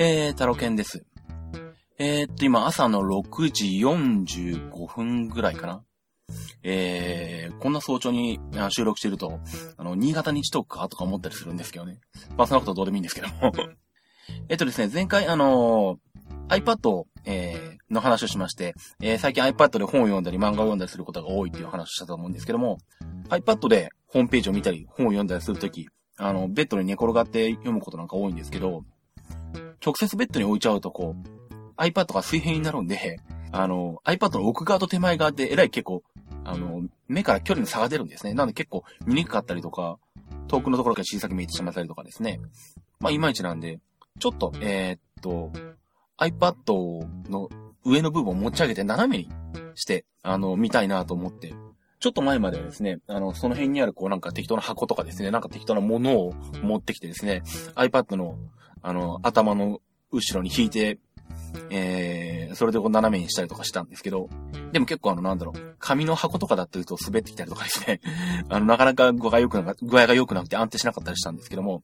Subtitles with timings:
[0.00, 1.04] えー、タロケンです。
[1.98, 5.82] えー、っと、今朝の6時45分ぐらいかな。
[6.62, 8.38] えー、こんな早朝に
[8.70, 9.40] 収録してると、
[9.76, 11.98] あの、新潟日トークかとか思ったりするんですけどね。
[12.36, 13.52] まあ、そのことはどうでもいいんですけども
[14.48, 22.78] えっとですね、前回あのー、iPad、えー、の話をしまして、えー、最近 iPad で本を読んだり漫画を読んだりすることが多いっていう話をしたと思うんですけども、
[23.30, 25.88] iPad でホームページを見たり本を読んだりするとき、
[26.18, 28.84] あの、ベッドに寝転がって読むことなんか多いんですけど、
[29.88, 33.20] 直接ベッドに置いちゃうとこう、iPad が水平になるんで、
[33.52, 36.02] あの、iPad の奥側と手前側でえらい結構、
[36.44, 38.34] あの、目から距離の差が出るんですね。
[38.34, 39.98] なので結構見にくかったりとか、
[40.46, 42.40] 遠くのところから小さく見えてしまったりとかですね。
[43.00, 43.80] まあ、いまいちなんで、
[44.18, 45.52] ちょっと、えー、っと、
[46.18, 47.48] iPad の
[47.84, 49.30] 上の部分を持ち上げて斜めに
[49.74, 51.54] して、あの、見たいなと思って、
[52.00, 57.42] ちょっと前まではですね、あの、その辺にあるこうなんか適当な箱とかですね、なんか適当なものを持ってきてですね、
[57.74, 58.38] iPad の、
[58.82, 59.80] あの、頭の
[60.12, 60.98] 後ろに引いて、
[61.70, 64.28] えー、それでこう斜めにしたりとかしたんですけど、
[64.72, 68.00] でも結構あの、なんだろう、紙の箱とかだったりと滑ってきたりとかですね、
[68.48, 71.82] あの、なかなか具合が良くな具合が良くなくて安定しなかったりしたんですけども、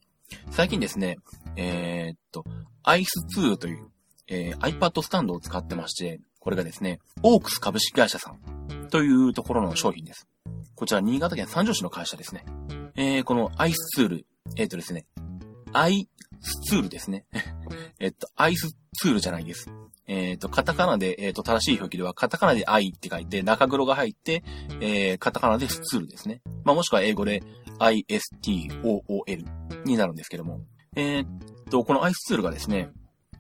[0.51, 1.19] 最近ですね、
[1.56, 2.45] えー、っと、
[2.84, 3.89] ICE2 という、
[4.28, 8.73] えー、iPad スタンドを使ってまして、これがですね、オークス株式会社さん。
[8.95, 10.28] というところの商品です。
[10.77, 12.45] こちら、新潟県三条市の会社ですね。
[12.95, 15.05] えー、このアイスツール、えっ、ー、とですね、
[15.73, 16.09] アイ
[16.41, 17.25] スツールですね。
[17.98, 19.69] えっと、アイスツールじゃないです。
[20.06, 24.45] えっ、ー、と、カタカナで、えっ、ー、と、正しい表記では、カタカナでアイって書いて、中黒が入って、
[24.81, 26.41] えー、カタカナでスツールですね。
[26.62, 27.42] まあ、もしくは英語で
[27.81, 29.45] ISTOOL
[29.87, 30.61] になるんですけども。
[30.95, 31.27] えっ
[31.69, 32.92] と、このアイスツールがですね、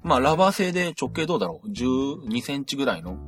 [0.02, 3.18] まあ、ラバー製で直径どうだろう ?12 センチぐらいの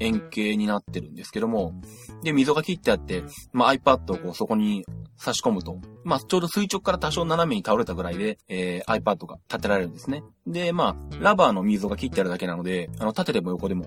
[0.00, 1.80] 円形になってるんですけども、
[2.22, 4.84] で、溝が切ってあって、まあ、iPad をこうそこに
[5.16, 10.22] 差し込むと、まあ、ちょうど垂直から多少斜めに倒れたぐらいで、えー、iPad が立てられるんですね。
[10.46, 13.86] で、まあ、ラバーの溝が切ってあるだけなので、あの、縦でも横でも、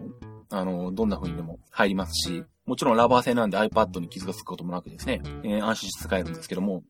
[0.52, 6.84] あの、どんな風にでも入りますし、もちろんラバー製なんで iPad に傷がつくこともなくですね、えー、安心して使えるんですけども、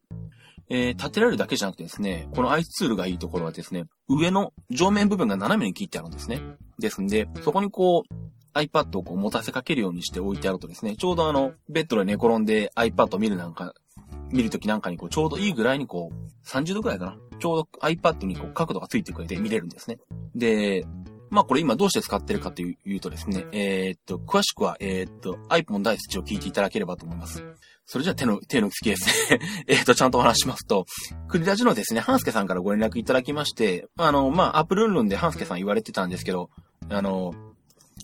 [0.70, 6.42] えー、立てられるだけじゃなくてですね、このアイスツールがいいところはですね、上の上面部分が斜めに切ってあるんですね。
[6.80, 8.14] ですんで、そこにこう、
[8.54, 13.74] iPad をこう持たせかけるようにして置いてあるとですね、ちょうどあの、ベッドで寝転んで iPad を見るなんか、
[14.32, 17.18] 見るときなんかにこう、ちょうどいいぐらいにこう、30度くらいかな。
[17.40, 19.98] ちょうど iPad にこう、角度がついてくれて見れるんですね。
[20.36, 20.86] で、
[21.30, 27.44] まあこれ今どうして使ってるかというとですね、えー、っと、詳しくは、えー、っと、iPhone 第一を聞いていただければと思います。
[27.86, 30.86] それじゃあ手の、手の付きですね えっと、ちゃんとお話しますと、
[31.28, 36.50] クリラジのですね、ハンスケさんからご連絡いただきまして、あの、まあ、アップルンルンでハンスケさん言われてたんですけど、
[36.90, 37.34] あの、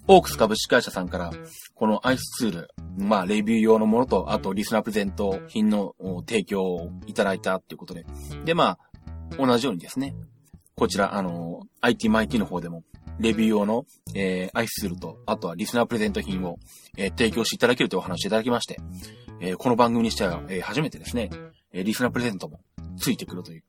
[0.07, 1.31] オークス株式会社さんから、
[1.73, 5.95] このアイスツール、まあ、レビュー用のものと、あと、リスナープレゼント品の
[6.27, 8.05] 提供をいただいたっていうことで。
[8.43, 8.77] で、ま
[9.31, 10.15] あ、同じようにですね、
[10.75, 12.83] こちら、あの、IT マイティの方でも、
[13.17, 16.59] レビュー用の、えー、アイスツールと、あとはリスナープレゼント品を、
[16.97, 18.77] えー、提供していただけるというお話をいただきまして、
[19.39, 21.29] えー、この番組にしては、えー、初めてですね、
[21.71, 22.59] えー、リスナープレゼントも
[22.97, 23.63] ついてくるという、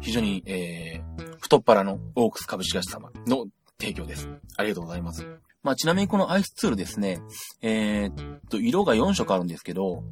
[0.00, 3.46] 非常に、えー、太っ腹のオークス株式会社様の
[3.78, 4.28] 提供です。
[4.56, 5.26] ありがとうございます。
[5.62, 7.20] まあ、ちなみにこのアイスツールですね、
[7.60, 10.02] えー、っと、色が4色あるんですけど、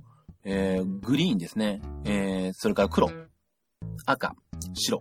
[0.44, 3.10] えー、グリーンですね、えー、それから黒、
[4.06, 4.34] 赤、
[4.74, 5.00] 白。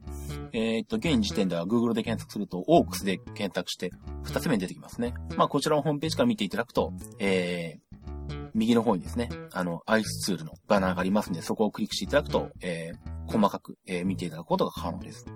[0.53, 3.91] えー、っと、現時点では Google で検索すると、オークスで検索して、
[4.23, 5.15] 二つ目に出てきますね。
[5.37, 15.27] まあ、こちらのホームページから見ていただくと、えー、右の方にですね、あの、アイスツールのバナーがありますので、そこをクリックしていただくと、えー、細かく、えー、見ていただくことが可能です。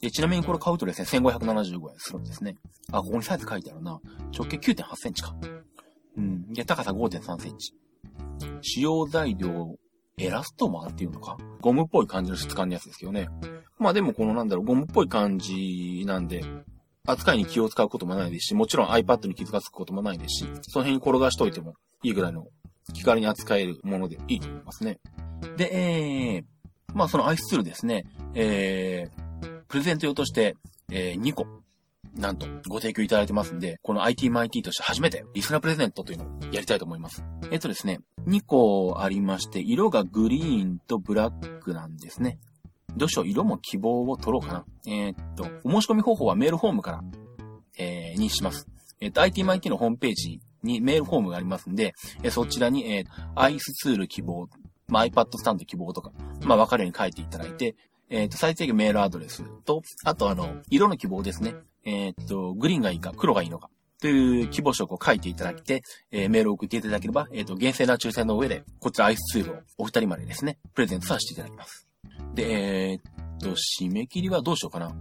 [0.00, 2.56] で、ちなみにこれ買うとですね、1575円するんですね。
[2.92, 4.00] あ、ここにサイズ書いてあるな。
[4.36, 5.34] 直径9.8センチか。
[6.16, 6.52] うん。
[6.52, 7.74] で、高さ5.3センチ。
[8.62, 9.76] 使用材料、
[10.18, 11.36] エラストマーっていうのか？
[11.60, 13.28] ゴムっぽい感じの質感のやつですけどね。
[13.78, 16.42] まあでもこのなんだろう、ゴムっぽい感じなんで、
[17.06, 22.46] 扱いに気を使うこともないですし、もちろん iPad に傷がつくこともないですし、その辺に転がしといてもいいぐらいの
[22.94, 24.98] 気軽に扱えるものでいいと思いますね。
[25.58, 26.44] で、えー、
[26.94, 28.04] まあそのアイスツールですね、
[28.34, 30.56] えー、プレゼント用として、
[30.90, 31.46] えー、2個
[32.14, 37.22] なんとご提供いただいてますんで、この ITMIT として初めてリスナープレゼントというのをやりたいと思います。
[37.50, 42.38] えっとですね、2個ありまして、色がグリーンとブラックなんですね。
[42.96, 44.64] どうしよう、色も希望を取ろうかな。
[44.86, 47.04] えー、っと、お申し込み方法はメールフォームから、
[47.78, 48.66] えー、にします。
[49.00, 54.48] えっと、ITMIT のホームページにメールフォームがありますんで、えそちらに、えー、アイスツール希望、
[54.88, 56.10] まあ、iPad スタンド希望とか、
[56.42, 57.76] まあ、わかるように書いていただいて、
[58.08, 61.54] えっ、と、最低限メールアドレスと、あとあの、色の希望ですね。
[61.84, 63.68] えっ、と、グリーンがいいか、黒がいいのか、
[64.00, 71.88] という希望色を書いていただいて、えー、メールを送っていただければ、えっ、と、厳正な抽選の上で、こちらアイスツールをお二人までですね、プレゼントさせていただきます。
[72.34, 73.00] で、えっ
[73.40, 74.94] と、締め切りはどうしようかな。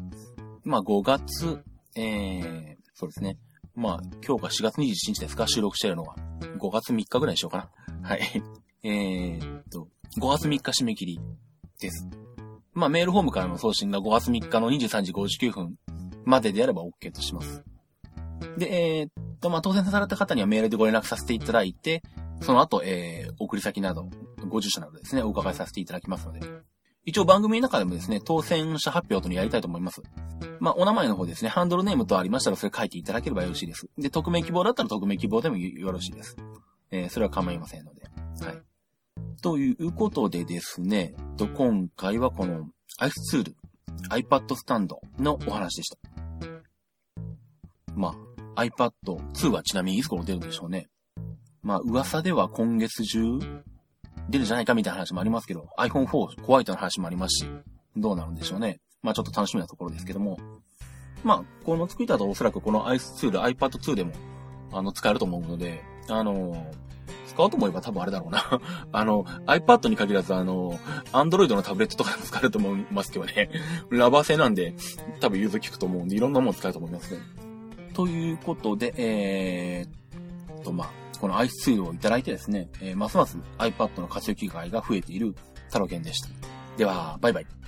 [0.63, 1.61] まあ、5月、
[1.95, 3.37] えー、そうですね。
[3.75, 5.47] まあ、今日が4月21日ですか？
[5.47, 6.15] 収録してるのは。
[6.57, 7.69] 5月3日ぐらいにしようか
[8.01, 8.07] な。
[8.07, 8.21] はい。
[8.83, 9.89] えー、っと、
[10.21, 11.19] 5月3日締め切り
[11.79, 12.07] です。
[12.73, 15.75] まあ、メールフォームからの送信が5月3日の23時59分
[16.23, 17.63] までであれば OK とします。
[18.57, 22.03] で、えー、っと、まあ、当選された方にはメールでご連絡させていただいて、
[22.41, 24.09] その後、えー、送り先など、
[24.47, 26.41] ご住所などですね、お伺いさせていただきますので。
[27.05, 30.01] 一応番組の中でもですね、当選者発表とにやりたいと思います。
[30.59, 33.87] まあ、お名前の方ですね、ハンドルネームとありましたらそれ書いていただければよろしいです。
[33.97, 36.35] で、匿名希望だったら匿名希望でもよろしいです。
[36.89, 38.01] えー、それは構いませんので。
[38.43, 38.61] はい。
[39.41, 43.55] ということでですね、と今回はこの i イスツール、
[44.09, 45.97] iPad スタンドのお話でした。
[47.95, 48.15] まあ、
[48.55, 50.87] iPad 2はちなみにいつ頃出るんでしょうね。
[51.61, 53.39] まあ、噂では今月中
[54.29, 57.49] 出るんじゃないかみたいな話もありますけど、iPhone 4ホワイトの話もありますし、
[57.95, 58.79] どうなるんでしょうね。
[59.01, 60.37] まあちょっと楽しみなところですけども。
[61.23, 64.11] まあ、この作りだとおそらくこの ice ツール iPad 2でも、
[64.71, 66.71] あの、使えると思うので、あの、
[67.27, 68.61] 使おうと思えば多分あれだろうな。
[68.93, 70.79] あの、iPad に限らず、あの、
[71.13, 73.49] Android のタブレットとかでも 使えると思いますけどね。
[73.89, 74.75] ラバー製なんで、
[75.19, 77.19] 多分融通効くと思うんで、いろんなもの使えると思いますね。
[77.95, 80.89] ということで、えー、と、まあ、
[81.19, 85.33] このアイスツールをいただいてですね、えー、ますます iPad の活用機会が増えている
[85.71, 86.27] タロケンでした。
[86.77, 87.64] では、バイバイ。